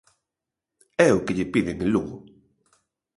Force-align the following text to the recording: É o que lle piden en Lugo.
É 1.07 1.09
o 1.17 1.23
que 1.25 1.35
lle 1.37 1.51
piden 1.53 1.77
en 1.83 1.89
Lugo. 1.93 2.17